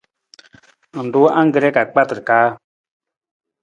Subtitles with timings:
[1.01, 2.49] Ng ruu angkre ka kpatar kaa?